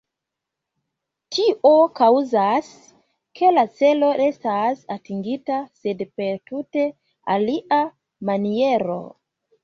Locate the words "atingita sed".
4.95-6.01